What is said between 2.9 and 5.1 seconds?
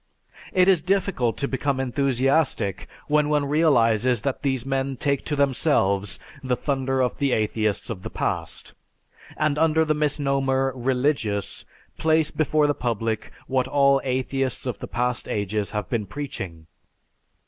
when one realizes that these men